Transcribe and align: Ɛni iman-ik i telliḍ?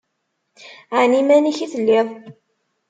Ɛni 0.99 1.17
iman-ik 1.21 1.59
i 1.65 1.67
telliḍ? 1.73 2.07